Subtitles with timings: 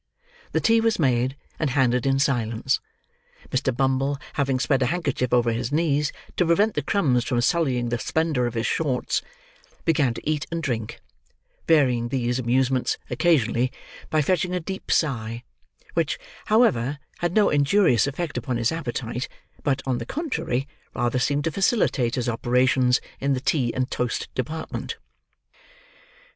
[0.53, 2.79] The tea was made, and handed in silence.
[3.51, 3.71] Mr.
[3.77, 7.99] Bumble, having spread a handkerchief over his knees to prevent the crumbs from sullying the
[7.99, 9.21] splendour of his shorts,
[9.85, 11.01] began to eat and drink;
[11.67, 13.71] varying these amusements, occasionally,
[14.09, 15.43] by fetching a deep sigh;
[15.93, 19.27] which, however, had no injurious effect upon his appetite,
[19.61, 24.29] but, on the contrary, rather seemed to facilitate his operations in the tea and toast
[24.33, 24.97] department.